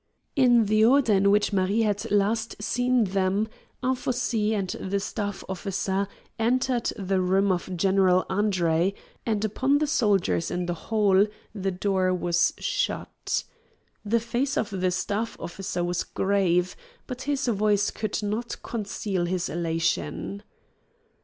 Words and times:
In 0.35 0.65
the 0.65 0.83
order 0.83 1.13
in 1.13 1.29
which 1.29 1.53
Marie 1.53 1.81
had 1.83 2.09
last 2.09 2.55
seen 2.59 3.03
them, 3.03 3.47
Anfossi 3.83 4.55
and 4.55 4.67
the 4.69 4.99
staff 4.99 5.43
officer 5.47 6.07
entered 6.39 6.85
the 6.97 7.21
room 7.21 7.51
of 7.51 7.77
General 7.77 8.25
Andre, 8.27 8.95
and 9.27 9.45
upon 9.45 9.77
the 9.77 9.85
soldiers 9.85 10.49
in 10.49 10.65
the 10.65 10.73
hall 10.89 11.27
the 11.53 11.69
door 11.69 12.15
was 12.15 12.55
shut. 12.57 13.43
The 14.03 14.19
face 14.19 14.57
of 14.57 14.71
the 14.71 14.89
staff 14.89 15.37
officer 15.39 15.83
was 15.83 16.03
grave, 16.03 16.75
but 17.05 17.21
his 17.29 17.45
voice 17.47 17.91
could 17.91 18.23
not 18.23 18.63
conceal 18.63 19.25
his 19.25 19.49
elation. 19.49 20.41